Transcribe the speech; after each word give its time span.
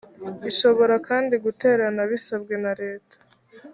ishobora 0.51 0.95
kandi 1.07 1.33
guterana 1.45 2.01
bisabwe 2.11 2.53
na 2.63 2.71
leta 2.81 3.17